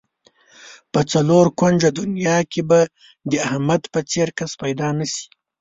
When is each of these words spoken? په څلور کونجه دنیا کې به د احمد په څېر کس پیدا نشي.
په 0.91 0.99
څلور 1.11 1.45
کونجه 1.59 1.89
دنیا 1.99 2.37
کې 2.51 2.61
به 2.69 2.79
د 3.31 3.31
احمد 3.49 3.81
په 3.93 3.99
څېر 4.09 4.27
کس 4.37 4.51
پیدا 4.61 4.87
نشي. 4.97 5.25